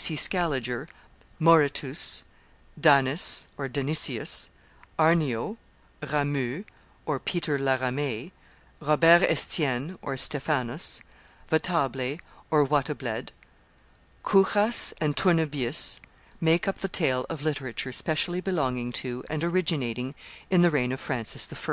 [0.00, 0.14] C.
[0.14, 0.86] Scaliger;
[1.40, 2.22] Muretus,
[2.80, 4.48] Danes (Danesius),
[4.96, 5.56] Arnyot,
[6.00, 6.64] Ramus
[7.24, 8.30] (Peter la Ramee),
[8.78, 11.02] Robert Estienne (Stephanus),
[11.50, 12.20] Vatable
[12.52, 13.30] (Watebled),
[14.22, 15.98] Cujas, and Turnebius
[16.40, 20.14] make up the tale of literature specially belonging to and originating
[20.48, 21.56] in the reign of Francis I.